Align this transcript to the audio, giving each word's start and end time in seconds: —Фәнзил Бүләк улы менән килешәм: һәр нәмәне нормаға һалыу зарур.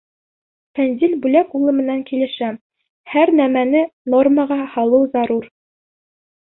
—Фәнзил 0.79 1.13
Бүләк 1.25 1.53
улы 1.59 1.75
менән 1.81 2.01
килешәм: 2.09 2.57
һәр 3.15 3.35
нәмәне 3.43 3.85
нормаға 4.17 4.63
һалыу 4.77 5.09
зарур. 5.17 5.51